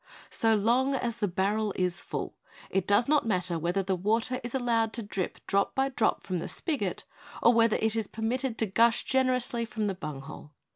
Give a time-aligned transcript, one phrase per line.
[0.31, 2.33] So long as the barrel is full
[2.71, 6.39] it does not matter whether the water is allowed to drip drop by drop from
[6.39, 7.05] the spigot
[7.43, 10.53] or whether it is permitted to gush generously from the bung hole.